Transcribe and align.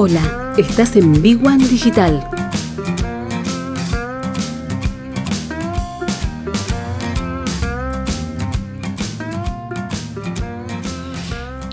Hola, 0.00 0.54
estás 0.56 0.94
en 0.94 1.20
Big 1.22 1.44
One 1.44 1.66
Digital. 1.66 2.24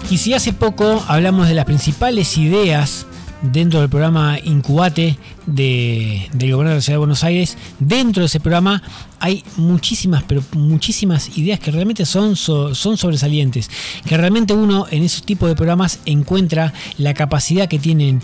Y 0.09 0.18
si 0.18 0.34
hace 0.34 0.54
poco 0.54 1.05
hablamos 1.08 1.48
de 1.48 1.54
las 1.54 1.66
principales 1.66 2.36
ideas 2.40 3.05
dentro 3.44 3.82
del 3.82 3.90
programa 3.90 4.39
Incubate 4.44 5.20
de, 5.45 6.30
del 6.34 6.52
gobierno 6.52 6.70
de 6.72 6.76
la 6.76 6.81
Ciudad 6.81 6.95
de 6.95 6.99
Buenos 6.99 7.23
Aires, 7.23 7.58
dentro 7.80 8.22
de 8.22 8.27
ese 8.27 8.40
programa 8.40 8.81
hay 9.20 9.44
muchísimas, 9.58 10.23
pero 10.23 10.44
muchísimas 10.53 11.38
ideas 11.38 11.59
que 11.59 11.72
realmente 11.72 12.05
son, 12.05 12.36
son 12.36 12.98
sobresalientes, 12.98 13.70
que 14.08 14.17
realmente 14.17 14.53
uno 14.53 14.88
en 14.89 15.03
esos 15.03 15.23
tipos 15.23 15.50
de 15.50 15.55
programas 15.55 16.00
encuentra 16.05 16.73
la 16.98 17.13
capacidad 17.13 17.67
que 17.67 17.80
tienen 17.80 18.22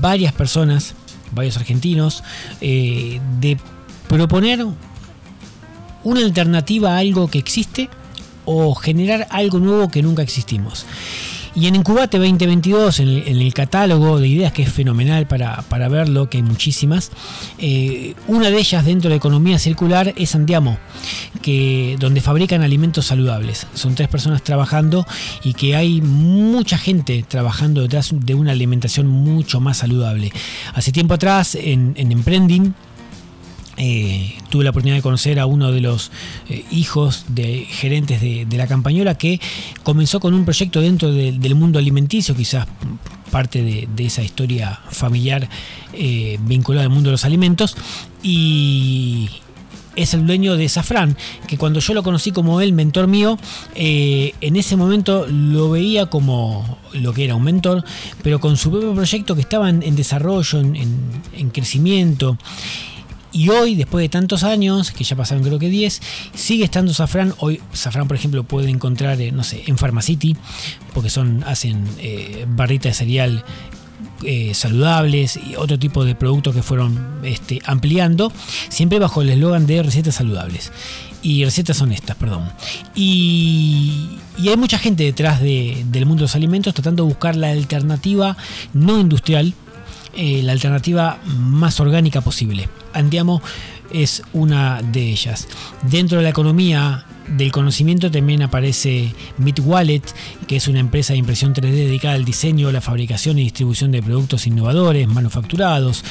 varias 0.00 0.32
personas, 0.32 0.94
varios 1.32 1.56
argentinos, 1.56 2.22
eh, 2.60 3.20
de 3.40 3.58
proponer 4.08 4.64
una 6.04 6.20
alternativa 6.20 6.94
a 6.94 6.98
algo 6.98 7.28
que 7.28 7.38
existe 7.38 7.88
o 8.44 8.74
generar 8.74 9.26
algo 9.30 9.58
nuevo 9.58 9.90
que 9.90 10.02
nunca 10.02 10.22
existimos. 10.22 10.86
Y 11.56 11.68
en 11.68 11.76
Incubate 11.76 12.18
2022, 12.18 12.98
en 12.98 13.08
el, 13.08 13.54
catálogo 13.54 14.18
de 14.18 14.26
ideas 14.26 14.52
que 14.52 14.62
es 14.62 14.72
fenomenal 14.72 15.28
para, 15.28 15.88
verlo, 15.88 16.28
que 16.28 16.38
hay 16.38 16.42
muchísimas, 16.42 17.12
eh, 17.58 18.14
una 18.26 18.50
de 18.50 18.58
ellas 18.58 18.84
dentro 18.84 19.08
de 19.08 19.16
economía 19.16 19.60
circular 19.60 20.12
es 20.16 20.34
Andiamo, 20.34 20.78
que, 21.42 21.96
donde 22.00 22.20
fabrican 22.20 22.62
alimentos 22.62 23.06
saludables. 23.06 23.68
Son 23.74 23.94
tres 23.94 24.08
personas 24.08 24.42
trabajando 24.42 25.06
y 25.44 25.54
que 25.54 25.76
hay 25.76 26.00
mucha 26.00 26.76
gente 26.76 27.24
trabajando 27.28 27.82
detrás 27.82 28.10
de 28.12 28.34
una 28.34 28.50
alimentación 28.50 29.06
mucho 29.06 29.60
más 29.60 29.76
saludable. 29.76 30.32
Hace 30.74 30.90
tiempo 30.90 31.14
atrás 31.14 31.54
en, 31.54 31.94
en 31.96 32.10
Emprending, 32.10 32.74
eh, 33.76 34.34
tuve 34.50 34.64
la 34.64 34.70
oportunidad 34.70 34.96
de 34.96 35.02
conocer 35.02 35.40
a 35.40 35.46
uno 35.46 35.72
de 35.72 35.80
los 35.80 36.12
eh, 36.48 36.64
hijos 36.70 37.24
de 37.28 37.66
gerentes 37.68 38.20
de, 38.20 38.46
la 38.54 38.68
campañola 38.68 39.16
que 39.16 39.40
comenzó 39.82 40.20
con 40.20 40.32
un 40.32 40.44
proyecto 40.44 40.80
dentro 40.80 41.12
del 41.12 41.54
mundo 41.56 41.80
alimenticio, 41.80 42.36
quizás 42.36 42.68
parte 43.32 43.62
de, 43.62 44.04
esa 44.04 44.22
historia 44.22 44.78
familiar 44.90 45.48
eh, 45.92 46.38
vinculada 46.42 46.84
al 46.84 46.90
mundo 46.90 47.08
de 47.08 47.12
los 47.12 47.24
alimentos, 47.24 47.76
y 48.22 49.28
es 49.96 50.14
el 50.14 50.24
dueño 50.24 50.56
de 50.56 50.68
Safran, 50.68 51.16
que 51.48 51.58
cuando 51.58 51.80
yo 51.80 51.94
lo 51.94 52.04
conocí 52.04 52.30
como 52.30 52.60
el 52.60 52.72
mentor 52.72 53.08
mío, 53.08 53.38
en 53.74 54.56
ese 54.56 54.76
momento 54.76 55.26
lo 55.28 55.70
veía 55.70 56.06
como 56.06 56.78
lo 56.92 57.12
que 57.12 57.24
era 57.24 57.34
un 57.34 57.42
mentor, 57.42 57.84
pero 58.22 58.38
con 58.40 58.56
su 58.56 58.70
propio 58.70 58.94
proyecto 58.94 59.34
que 59.34 59.40
estaba 59.40 59.68
en, 59.68 59.96
desarrollo, 59.96 60.60
en 60.60 61.50
crecimiento. 61.50 62.38
Y 63.34 63.48
hoy, 63.48 63.74
después 63.74 64.00
de 64.00 64.08
tantos 64.08 64.44
años, 64.44 64.92
que 64.92 65.02
ya 65.02 65.16
pasaron 65.16 65.42
creo 65.42 65.58
que 65.58 65.68
10, 65.68 66.00
sigue 66.34 66.64
estando 66.64 66.94
Safran. 66.94 67.34
Hoy 67.38 67.60
Safran, 67.72 68.06
por 68.06 68.16
ejemplo, 68.16 68.44
puede 68.44 68.70
encontrar, 68.70 69.20
eh, 69.20 69.32
no 69.32 69.42
sé, 69.42 69.64
en 69.66 69.76
Pharmacity, 69.76 70.36
porque 70.94 71.10
son, 71.10 71.42
hacen 71.42 71.84
eh, 71.98 72.46
barritas 72.48 72.92
de 72.92 72.94
cereal 72.94 73.44
eh, 74.22 74.54
saludables 74.54 75.36
y 75.36 75.56
otro 75.56 75.78
tipo 75.78 76.04
de 76.04 76.14
productos 76.14 76.54
que 76.54 76.62
fueron 76.62 77.18
este, 77.24 77.60
ampliando, 77.66 78.32
siempre 78.68 79.00
bajo 79.00 79.20
el 79.20 79.30
eslogan 79.30 79.66
de 79.66 79.82
recetas 79.82 80.14
saludables. 80.14 80.70
Y 81.20 81.44
recetas 81.44 81.82
honestas, 81.82 82.16
perdón. 82.16 82.48
Y, 82.94 84.18
hay 84.38 84.56
mucha 84.56 84.78
gente 84.78 85.02
detrás 85.02 85.40
del 85.40 86.06
mundo 86.06 86.20
de 86.20 86.22
los 86.22 86.36
alimentos 86.36 86.72
tratando 86.72 87.02
de 87.02 87.08
buscar 87.08 87.34
la 87.34 87.50
alternativa 87.50 88.36
no 88.74 89.00
industrial, 89.00 89.54
la 90.16 90.52
alternativa 90.52 91.18
más 91.24 91.80
orgánica 91.80 92.20
posible. 92.20 92.68
Andiamo 92.92 93.42
es 93.92 94.22
una 94.32 94.82
de 94.82 95.10
ellas. 95.10 95.48
Dentro 95.82 96.18
de 96.18 96.24
la 96.24 96.30
economía 96.30 97.04
del 97.28 97.52
conocimiento 97.52 98.10
también 98.10 98.42
aparece 98.42 99.12
Meet 99.38 99.60
Wallet, 99.60 100.02
que 100.46 100.56
es 100.56 100.68
una 100.68 100.80
empresa 100.80 101.12
de 101.12 101.20
impresión 101.20 101.54
3D 101.54 101.70
dedicada 101.70 102.14
al 102.14 102.24
diseño, 102.24 102.70
la 102.70 102.80
fabricación 102.80 103.38
y 103.38 103.44
distribución 103.44 103.92
de 103.92 104.02
productos 104.02 104.46
innovadores, 104.46 105.08
manufacturados, 105.08 106.04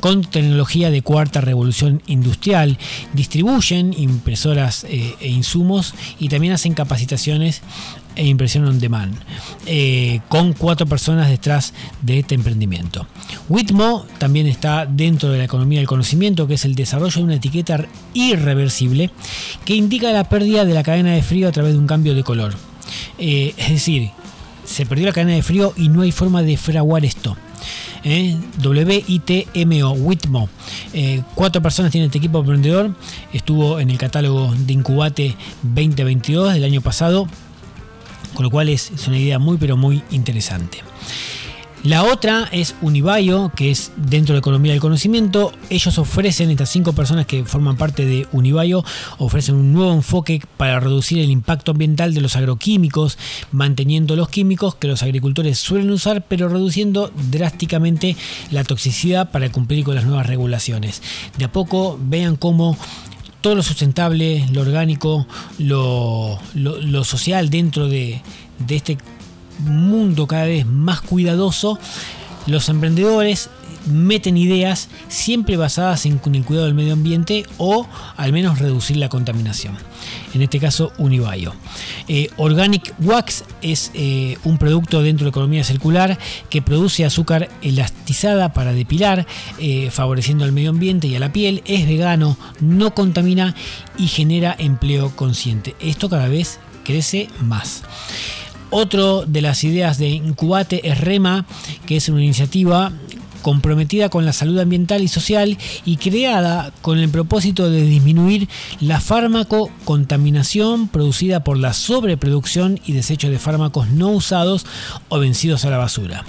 con 0.00 0.22
tecnología 0.22 0.90
de 0.90 1.02
cuarta 1.02 1.40
revolución 1.40 2.02
industrial. 2.06 2.78
Distribuyen 3.14 3.94
impresoras 3.96 4.84
eh, 4.84 5.14
e 5.20 5.28
insumos 5.28 5.94
y 6.18 6.28
también 6.28 6.52
hacen 6.52 6.74
capacitaciones 6.74 7.62
e 8.18 8.26
impresión 8.26 8.66
on 8.66 8.80
demand, 8.80 9.14
eh, 9.66 10.20
con 10.28 10.52
cuatro 10.52 10.86
personas 10.86 11.30
detrás 11.30 11.72
de 12.02 12.18
este 12.18 12.34
emprendimiento. 12.34 13.06
Witmo 13.48 14.06
también 14.18 14.48
está 14.48 14.86
dentro 14.86 15.30
de 15.30 15.38
la 15.38 15.44
economía 15.44 15.78
del 15.78 15.86
conocimiento, 15.86 16.48
que 16.48 16.54
es 16.54 16.64
el 16.64 16.74
desarrollo 16.74 17.18
de 17.18 17.22
una 17.22 17.34
etiqueta 17.36 17.86
irreversible 18.14 19.10
que 19.64 19.76
indica 19.76 20.10
la 20.10 20.28
pérdida 20.28 20.57
de 20.64 20.74
la 20.74 20.82
cadena 20.82 21.12
de 21.12 21.22
frío 21.22 21.48
a 21.48 21.52
través 21.52 21.72
de 21.72 21.78
un 21.78 21.86
cambio 21.86 22.14
de 22.14 22.22
color. 22.22 22.54
Eh, 23.18 23.54
es 23.56 23.70
decir, 23.70 24.10
se 24.64 24.86
perdió 24.86 25.06
la 25.06 25.12
cadena 25.12 25.34
de 25.34 25.42
frío 25.42 25.72
y 25.76 25.88
no 25.88 26.02
hay 26.02 26.12
forma 26.12 26.42
de 26.42 26.56
fraguar 26.56 27.04
esto. 27.04 27.36
¿eh? 28.04 28.36
WITMO, 28.64 29.92
Witmo. 29.92 30.48
cuatro 31.34 31.62
personas 31.62 31.92
tienen 31.92 32.06
este 32.06 32.18
equipo 32.18 32.40
emprendedor. 32.40 32.94
Estuvo 33.32 33.80
en 33.80 33.90
el 33.90 33.98
catálogo 33.98 34.54
de 34.56 34.72
Incubate 34.72 35.36
2022 35.62 36.54
del 36.54 36.64
año 36.64 36.80
pasado 36.80 37.26
con 38.34 38.44
lo 38.44 38.50
cual 38.50 38.68
es, 38.68 38.92
una 39.06 39.18
idea 39.18 39.38
muy 39.38 39.56
pero 39.56 39.76
muy 39.76 40.02
interesante. 40.10 40.78
La 41.84 42.02
otra 42.02 42.48
es 42.50 42.74
Unibayo, 42.82 43.52
que 43.54 43.70
es 43.70 43.92
dentro 43.96 44.34
de 44.34 44.40
economía 44.40 44.72
del 44.72 44.80
conocimiento. 44.80 45.52
Ellos 45.70 45.96
ofrecen, 45.98 46.50
estas 46.50 46.70
cinco 46.70 46.92
personas 46.92 47.24
que 47.26 47.44
forman 47.44 47.76
parte 47.76 48.04
de 48.04 48.26
Unibayo, 48.32 48.84
ofrecen 49.18 49.54
un 49.54 49.72
nuevo 49.72 49.92
enfoque 49.92 50.42
para 50.56 50.80
reducir 50.80 51.20
el 51.20 51.30
impacto 51.30 51.70
ambiental 51.70 52.14
de 52.14 52.20
los 52.20 52.34
agroquímicos, 52.34 53.16
manteniendo 53.52 54.16
los 54.16 54.28
químicos 54.28 54.74
que 54.74 54.88
los 54.88 55.04
agricultores 55.04 55.60
suelen 55.60 55.90
usar, 55.90 56.24
pero 56.26 56.48
reduciendo 56.48 57.12
drásticamente 57.30 58.16
la 58.50 58.64
toxicidad 58.64 59.30
para 59.30 59.50
cumplir 59.52 59.84
con 59.84 59.94
las 59.94 60.04
nuevas 60.04 60.26
regulaciones. 60.26 61.00
De 61.38 61.44
a 61.44 61.52
poco 61.52 61.96
vean 62.02 62.34
cómo 62.34 62.76
todo 63.40 63.54
lo 63.54 63.62
sustentable, 63.62 64.44
lo 64.52 64.62
orgánico, 64.62 65.28
lo, 65.58 66.40
social 67.04 67.50
dentro 67.50 67.86
de, 67.86 68.20
de 68.58 68.76
este 68.76 68.98
mundo 69.60 70.26
cada 70.26 70.44
vez 70.44 70.66
más 70.66 71.00
cuidadoso, 71.00 71.78
los 72.46 72.68
emprendedores 72.68 73.50
meten 73.88 74.36
ideas 74.36 74.88
siempre 75.08 75.56
basadas 75.56 76.06
en, 76.06 76.20
el 76.32 76.44
cuidado 76.44 76.66
del 76.66 76.74
medio 76.74 76.92
ambiente 76.92 77.44
o 77.58 77.86
al 78.16 78.32
menos 78.32 78.58
reducir 78.58 78.96
la 78.96 79.08
contaminación. 79.08 79.76
En 80.34 80.42
este 80.42 80.58
caso, 80.58 80.92
Unibayo. 80.98 81.54
Eh, 82.06 82.30
Organic 82.36 82.94
Wax 83.00 83.44
es 83.62 83.90
eh, 83.94 84.36
un 84.44 84.58
producto 84.58 85.02
dentro 85.02 85.24
de 85.24 85.30
economía 85.30 85.64
circular 85.64 86.18
que 86.50 86.62
produce 86.62 87.04
azúcar 87.04 87.48
elastizada 87.62 88.52
para 88.52 88.72
depilar, 88.72 89.26
eh, 89.58 89.90
favoreciendo 89.90 90.44
al 90.44 90.52
medio 90.52 90.70
ambiente 90.70 91.06
y 91.06 91.16
a 91.16 91.20
la 91.20 91.32
piel. 91.32 91.62
Es 91.66 91.86
vegano, 91.86 92.36
no 92.60 92.94
contamina 92.94 93.54
y 93.96 94.08
genera 94.08 94.54
empleo 94.58 95.14
consciente. 95.16 95.74
Esto 95.80 96.08
cada 96.08 96.28
vez 96.28 96.58
crece 96.84 97.28
más. 97.40 97.82
Otro 98.70 99.24
de 99.26 99.40
las 99.40 99.64
ideas 99.64 99.98
de 99.98 100.08
Incubate 100.08 100.86
es 100.88 101.00
REMA, 101.00 101.46
que 101.86 101.96
es 101.96 102.08
una 102.08 102.22
iniciativa 102.22 102.92
comprometida 103.42 104.08
con 104.08 104.24
la 104.24 104.32
salud 104.32 104.58
ambiental 104.58 105.02
y 105.02 105.08
social 105.08 105.58
y 105.84 105.96
creada 105.96 106.72
con 106.82 106.98
el 106.98 107.08
propósito 107.08 107.70
de 107.70 107.82
disminuir 107.82 108.48
la 108.80 109.00
fármaco 109.00 109.70
contaminación 109.84 110.88
producida 110.88 111.44
por 111.44 111.58
la 111.58 111.72
sobreproducción 111.72 112.80
y 112.84 112.92
desecho 112.92 113.30
de 113.30 113.38
fármacos 113.38 113.88
no 113.88 114.08
usados 114.08 114.66
o 115.08 115.18
vencidos 115.18 115.64
a 115.64 115.70
la 115.70 115.78
basura. 115.78 116.24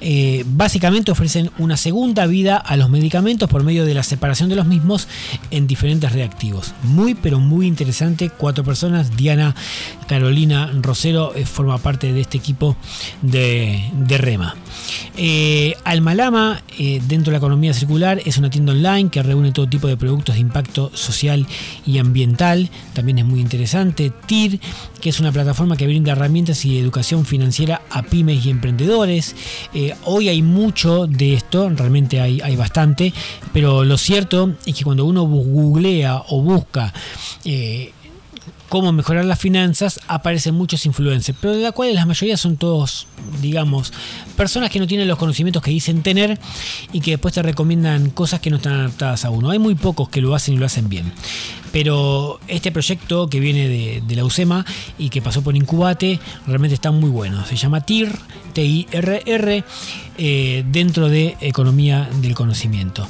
Eh, 0.00 0.44
básicamente 0.46 1.10
ofrecen 1.10 1.50
una 1.58 1.76
segunda 1.76 2.26
vida 2.26 2.56
a 2.56 2.76
los 2.76 2.90
medicamentos 2.90 3.48
por 3.48 3.62
medio 3.62 3.84
de 3.84 3.94
la 3.94 4.02
separación 4.02 4.48
de 4.48 4.56
los 4.56 4.66
mismos 4.66 5.08
en 5.50 5.66
diferentes 5.66 6.12
reactivos. 6.12 6.72
Muy 6.82 7.14
pero 7.14 7.40
muy 7.40 7.66
interesante, 7.66 8.30
cuatro 8.30 8.64
personas, 8.64 9.16
Diana 9.16 9.54
Carolina 10.06 10.70
Rosero 10.80 11.34
eh, 11.34 11.44
forma 11.46 11.78
parte 11.78 12.12
de 12.12 12.20
este 12.20 12.38
equipo 12.38 12.76
de, 13.22 13.90
REMA. 14.08 14.54
Eh, 15.16 15.74
Almalama, 15.84 16.45
eh, 16.78 17.00
dentro 17.06 17.30
de 17.30 17.32
la 17.32 17.38
economía 17.38 17.74
circular, 17.74 18.20
es 18.24 18.38
una 18.38 18.50
tienda 18.50 18.72
online 18.72 19.10
que 19.10 19.22
reúne 19.22 19.52
todo 19.52 19.68
tipo 19.68 19.88
de 19.88 19.96
productos 19.96 20.34
de 20.34 20.40
impacto 20.40 20.90
social 20.94 21.46
y 21.84 21.98
ambiental. 21.98 22.70
También 22.94 23.18
es 23.18 23.24
muy 23.24 23.40
interesante. 23.40 24.12
TIR, 24.26 24.60
que 25.00 25.08
es 25.08 25.20
una 25.20 25.32
plataforma 25.32 25.76
que 25.76 25.86
brinda 25.86 26.12
herramientas 26.12 26.64
y 26.64 26.78
educación 26.78 27.24
financiera 27.24 27.82
a 27.90 28.02
pymes 28.02 28.44
y 28.44 28.50
emprendedores. 28.50 29.34
hoy 30.04 30.28
hay 30.28 30.42
mucho 30.42 31.06
de 31.06 31.34
esto, 31.34 31.68
realmente 31.70 32.20
hay, 32.20 32.40
hay 32.40 32.56
bastante, 32.56 33.12
pero 33.52 33.84
lo 33.84 33.98
cierto 33.98 34.54
es 34.64 34.74
que 34.74 34.84
cuando 34.84 35.04
uno 35.04 35.22
googlea 35.22 36.22
o 36.28 36.42
busca 36.42 36.92
cómo 38.68 38.92
mejorar 38.92 39.24
las 39.24 39.38
finanzas, 39.38 40.00
aparecen 40.08 40.54
muchos 40.54 40.86
influencers, 40.86 41.38
pero 41.40 41.54
de 41.54 41.62
la 41.62 41.72
cual 41.72 41.94
la 41.94 42.06
mayoría 42.06 42.36
son 42.36 42.56
todos, 42.56 43.06
digamos, 43.40 43.92
personas 44.36 44.70
que 44.70 44.78
no 44.78 44.86
tienen 44.86 45.08
los 45.08 45.18
conocimientos 45.18 45.62
que 45.62 45.70
dicen 45.70 46.02
tener 46.02 46.38
y 46.92 47.00
que 47.00 47.12
después 47.12 47.34
te 47.34 47.42
recomiendan 47.42 48.10
cosas 48.10 48.40
que 48.40 48.50
no 48.50 48.56
están 48.56 48.74
adaptadas 48.74 49.24
a 49.24 49.30
uno. 49.30 49.50
Hay 49.50 49.58
muy 49.58 49.74
pocos 49.74 50.08
que 50.08 50.20
lo 50.20 50.34
hacen 50.34 50.54
y 50.54 50.58
lo 50.58 50.66
hacen 50.66 50.88
bien. 50.88 51.12
Pero 51.72 52.40
este 52.48 52.72
proyecto 52.72 53.28
que 53.28 53.40
viene 53.40 53.68
de, 53.68 54.16
la 54.16 54.24
UCEMA 54.24 54.64
y 54.98 55.10
que 55.10 55.20
pasó 55.20 55.42
por 55.42 55.56
Incubate 55.56 56.18
realmente 56.46 56.74
está 56.74 56.90
muy 56.90 57.10
bueno. 57.10 57.44
Se 57.44 57.56
llama 57.56 57.82
TIR, 57.82 58.16
T-I-R-R, 58.54 59.64
eh, 60.16 60.64
dentro 60.70 61.08
de 61.08 61.36
Economía 61.40 62.08
del 62.22 62.34
Conocimiento. 62.34 63.06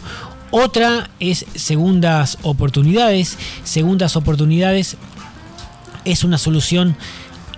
Otra 0.51 1.11
es 1.21 1.45
segundas 1.55 2.39
oportunidades. 2.43 3.39
Segundas 3.63 4.17
oportunidades 4.17 4.97
es 6.07 6.25
una 6.25 6.39
solución 6.39 6.97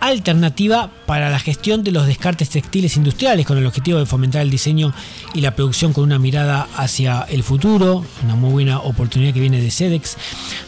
alternativa 0.00 0.90
para 1.06 1.30
la 1.30 1.38
gestión 1.38 1.84
de 1.84 1.92
los 1.92 2.06
descartes 2.06 2.50
textiles 2.50 2.96
industriales 2.96 3.46
con 3.46 3.58
el 3.58 3.66
objetivo 3.66 3.98
de 3.98 4.06
fomentar 4.06 4.42
el 4.42 4.50
diseño 4.50 4.92
y 5.34 5.40
la 5.40 5.54
producción 5.54 5.92
con 5.92 6.04
una 6.04 6.18
mirada 6.18 6.68
hacia 6.76 7.22
el 7.22 7.42
futuro, 7.42 8.04
una 8.22 8.36
muy 8.36 8.50
buena 8.50 8.78
oportunidad 8.80 9.32
que 9.32 9.40
viene 9.40 9.60
de 9.60 9.70
SEDEX. 9.70 10.16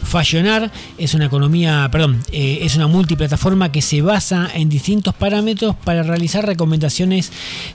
Fashionar 0.03 0.71
es 0.99 1.15
una 1.15 1.27
economía, 1.27 1.88
perdón, 1.93 2.23
eh, 2.32 2.61
es 2.62 2.77
una 2.77 2.87
multiplataforma 2.87 3.71
que 3.71 3.82
se 3.82 4.03
basa 4.03 4.49
en 4.55 4.69
distintos 4.69 5.15
parámetros 5.15 5.76
para 5.76 6.03
realizar 6.03 6.47
recomendaciones 6.47 7.33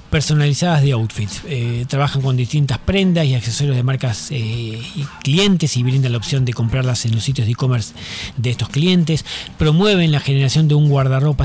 personalizadas 0.09 0.81
de 0.81 0.91
outfits. 0.93 1.41
Eh, 1.47 1.85
trabajan 1.87 2.21
con 2.21 2.35
distintas 2.37 2.77
prendas 2.77 3.25
y 3.25 3.35
accesorios 3.35 3.75
de 3.75 3.83
marcas 3.83 4.31
eh, 4.31 4.35
y 4.35 5.03
clientes 5.23 5.77
y 5.77 5.83
brindan 5.83 6.11
la 6.11 6.17
opción 6.17 6.45
de 6.45 6.53
comprarlas 6.53 7.05
en 7.05 7.13
los 7.13 7.23
sitios 7.23 7.45
de 7.47 7.51
e-commerce 7.51 7.93
de 8.37 8.49
estos 8.49 8.69
clientes. 8.69 9.25
Promueven 9.57 10.11
la 10.11 10.19
generación 10.19 10.67
de 10.67 10.75
un 10.75 10.89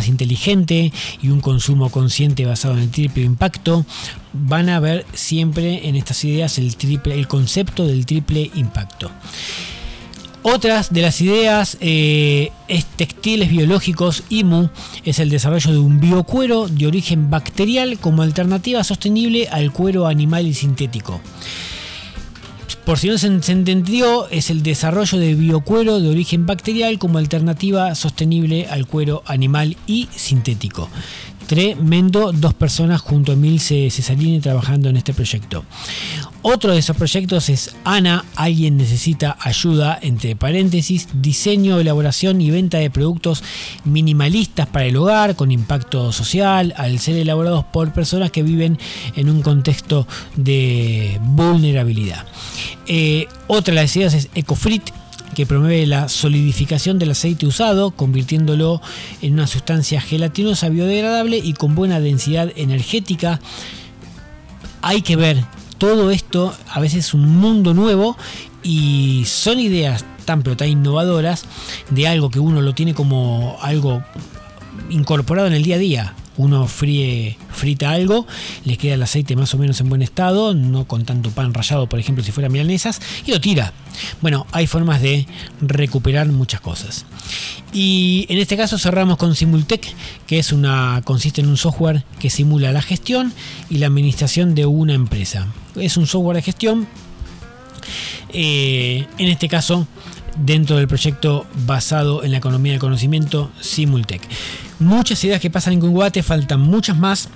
inteligente 0.08 0.92
y 1.22 1.28
un 1.28 1.40
consumo 1.40 1.90
consciente 1.90 2.46
basado 2.46 2.74
en 2.74 2.80
el 2.80 2.90
triple 2.90 3.24
impacto, 3.24 3.84
van 4.32 4.68
a 4.68 4.80
ver 4.80 5.06
siempre 5.12 5.88
en 5.88 5.96
estas 5.96 6.24
ideas 6.24 6.58
el, 6.58 6.76
triple, 6.76 7.14
el 7.14 7.28
concepto 7.28 7.86
del 7.86 8.06
triple 8.06 8.50
impacto. 8.54 9.10
Otras 10.42 10.90
de 10.90 11.02
las 11.02 11.20
ideas 11.20 11.76
eh, 11.80 12.50
es 12.66 12.86
textiles 12.86 13.50
biológicos 13.50 14.24
IMU, 14.30 14.70
es 15.04 15.18
el 15.18 15.28
desarrollo 15.28 15.72
de 15.72 15.78
un 15.78 16.00
biocuero 16.00 16.66
de 16.66 16.86
origen 16.86 17.28
bacterial 17.28 17.98
como 17.98 18.22
alternativa 18.22 18.82
sostenible 18.82 19.48
al 19.48 19.70
cuero 19.70 20.06
animal 20.06 20.46
y 20.46 20.54
sintético. 20.54 21.20
Por 22.84 22.98
si 22.98 23.08
no 23.08 23.18
se, 23.18 23.26
entendió, 23.26 24.28
es 24.28 24.50
el 24.50 24.62
desarrollo 24.62 25.18
de 25.18 25.34
biocuero 25.34 26.00
de 26.00 26.08
origen 26.08 26.46
bacterial 26.46 26.98
como 26.98 27.18
alternativa 27.18 27.94
sostenible 27.94 28.66
al 28.68 28.86
cuero 28.86 29.22
animal 29.26 29.76
y 29.86 30.08
sintético. 30.14 30.88
Tremendo, 31.50 32.30
dos 32.30 32.54
personas 32.54 33.00
junto 33.00 33.32
a 33.32 33.34
Milce 33.34 33.90
Cesarini 33.90 34.38
trabajando 34.38 34.88
en 34.88 34.96
este 34.96 35.12
proyecto. 35.12 35.64
Otro 36.42 36.72
de 36.72 36.78
esos 36.78 36.96
proyectos 36.96 37.48
es 37.48 37.74
Ana, 37.82 38.24
alguien 38.36 38.76
necesita 38.76 39.36
ayuda, 39.40 39.98
entre 40.00 40.36
paréntesis, 40.36 41.08
diseño, 41.12 41.80
elaboración 41.80 42.40
y 42.40 42.52
venta 42.52 42.78
de 42.78 42.88
productos 42.88 43.42
minimalistas 43.82 44.68
para 44.68 44.84
el 44.84 44.96
hogar 44.96 45.34
con 45.34 45.50
impacto 45.50 46.12
social, 46.12 46.72
al 46.76 47.00
ser 47.00 47.16
elaborados 47.16 47.64
por 47.64 47.92
personas 47.92 48.30
que 48.30 48.44
viven 48.44 48.78
en 49.16 49.28
un 49.28 49.42
contexto 49.42 50.06
de 50.36 51.18
vulnerabilidad. 51.20 52.26
Eh, 52.86 53.26
otra 53.48 53.74
de 53.74 53.80
las 53.80 53.96
ideas 53.96 54.14
es 54.14 54.28
EcoFrit, 54.36 54.90
que 55.34 55.46
promueve 55.46 55.86
la 55.86 56.08
solidificación 56.08 56.98
del 56.98 57.12
aceite 57.12 57.46
usado, 57.46 57.92
convirtiéndolo 57.92 58.80
en 59.22 59.34
una 59.34 59.46
sustancia 59.46 60.00
gelatinosa 60.00 60.68
biodegradable 60.68 61.38
y 61.38 61.52
con 61.52 61.74
buena 61.74 62.00
densidad 62.00 62.52
energética. 62.56 63.40
Hay 64.82 65.02
que 65.02 65.16
ver, 65.16 65.44
todo 65.78 66.10
esto 66.10 66.54
a 66.68 66.80
veces 66.80 67.06
es 67.06 67.14
un 67.14 67.36
mundo 67.36 67.74
nuevo 67.74 68.16
y 68.62 69.24
son 69.26 69.58
ideas 69.58 70.04
tan 70.24 70.42
pero 70.42 70.56
tan 70.56 70.68
innovadoras 70.68 71.44
de 71.90 72.06
algo 72.06 72.30
que 72.30 72.40
uno 72.40 72.60
lo 72.60 72.74
tiene 72.74 72.94
como 72.94 73.56
algo 73.62 74.02
incorporado 74.90 75.48
en 75.48 75.54
el 75.54 75.62
día 75.62 75.76
a 75.76 75.78
día 75.78 76.14
uno 76.40 76.66
fríe, 76.66 77.36
frita 77.52 77.90
algo, 77.90 78.26
le 78.64 78.76
queda 78.76 78.94
el 78.94 79.02
aceite 79.02 79.36
más 79.36 79.54
o 79.54 79.58
menos 79.58 79.80
en 79.80 79.88
buen 79.88 80.02
estado, 80.02 80.54
no 80.54 80.86
con 80.86 81.04
tanto 81.04 81.30
pan 81.30 81.52
rallado, 81.52 81.88
por 81.88 81.98
ejemplo, 81.98 82.24
si 82.24 82.32
fuera 82.32 82.48
milanesas, 82.48 83.00
y 83.26 83.30
lo 83.30 83.40
tira. 83.40 83.72
Bueno, 84.20 84.46
hay 84.52 84.66
formas 84.66 85.02
de 85.02 85.26
recuperar 85.60 86.26
muchas 86.28 86.60
cosas. 86.60 87.04
Y 87.72 88.26
en 88.28 88.38
este 88.38 88.56
caso 88.56 88.78
cerramos 88.78 89.18
con 89.18 89.36
Simultech, 89.36 89.94
que 90.26 90.38
es 90.38 90.52
una, 90.52 91.02
consiste 91.04 91.40
en 91.40 91.48
un 91.48 91.56
software 91.56 92.04
que 92.18 92.30
simula 92.30 92.72
la 92.72 92.82
gestión 92.82 93.32
y 93.68 93.78
la 93.78 93.86
administración 93.86 94.54
de 94.54 94.66
una 94.66 94.94
empresa. 94.94 95.46
Es 95.76 95.96
un 95.96 96.06
software 96.06 96.36
de 96.36 96.42
gestión. 96.42 96.88
Eh, 98.32 99.06
en 99.18 99.28
este 99.28 99.48
caso, 99.48 99.86
dentro 100.38 100.76
del 100.76 100.88
proyecto 100.88 101.46
basado 101.66 102.24
en 102.24 102.32
la 102.32 102.38
economía 102.38 102.72
del 102.72 102.80
conocimiento 102.80 103.50
Simultech. 103.60 104.22
Muchas 104.80 105.22
ideas 105.24 105.40
que 105.40 105.50
pasan 105.50 105.74
en 105.74 105.80
Cunguate, 105.80 106.22
faltan 106.22 106.60
muchas 106.60 106.96
más. 106.96 107.28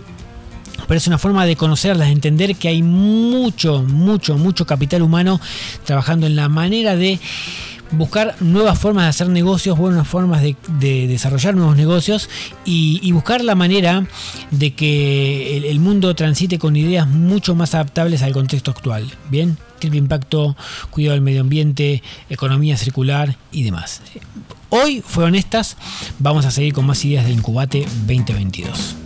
Pero 0.89 0.99
es 0.99 1.07
una 1.07 1.19
forma 1.19 1.47
de 1.47 1.57
conocerlas, 1.57 2.09
de 2.09 2.13
entender 2.13 2.57
que 2.57 2.69
hay 2.69 2.83
mucho, 2.83 3.83
mucho, 3.83 4.37
mucho 4.37 4.67
capital 4.67 5.03
humano 5.03 5.41
trabajando 5.85 6.27
en 6.27 6.37
la 6.37 6.49
manera 6.49 6.97
de 6.97 7.21
buscar 7.93 8.35
nuevas 8.41 8.79
formas 8.79 9.05
de 9.05 9.11
hacer 9.11 9.29
negocios, 9.29 9.79
buenas 9.79 10.07
formas 10.07 10.43
de, 10.43 10.57
desarrollar 11.07 11.55
nuevos 11.55 11.77
negocios 11.77 12.29
y, 12.65 13.11
buscar 13.13 13.45
la 13.45 13.55
manera 13.55 14.07
de 14.51 14.75
que 14.75 15.57
el, 15.57 15.65
el, 15.65 15.79
mundo 15.79 16.15
transite 16.15 16.59
con 16.59 16.77
ideas 16.77 17.07
mucho 17.07 17.55
más 17.55 17.75
adaptables 17.75 18.23
al 18.23 18.33
contexto 18.33 18.71
actual. 18.71 19.11
Bien, 19.31 19.57
triple 19.79 19.99
impacto, 19.99 20.57
cuidado 20.91 21.15
del 21.15 21.21
medio 21.21 21.43
ambiente, 21.43 22.03
economía 22.29 22.77
circular 22.77 23.37
y 23.53 23.63
demás. 23.63 24.03
Hoy 24.77 25.05
fueron 25.07 25.37
estas, 25.37 25.77
vamos 26.19 26.47
a 26.47 26.51
seguir 26.51 26.73
con 26.73 26.85
más 26.85 27.05
ideas 27.05 27.25
de 27.27 27.31
Incubate 27.31 27.87
2022. 28.09 29.04